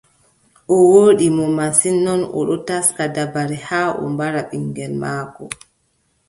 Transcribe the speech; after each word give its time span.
O 0.73 0.75
wooɗi 0.89 1.27
mo 1.37 1.45
masin, 1.57 1.95
non, 2.05 2.21
o 2.37 2.39
ɗon 2.47 2.61
taska 2.67 3.03
dabare 3.15 3.57
haa 3.67 3.89
o 4.01 4.03
mbara 4.13 4.41
ɓiŋngel 4.49 4.93
maako. 5.01 5.43